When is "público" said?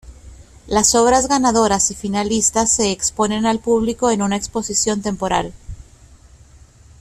3.59-4.09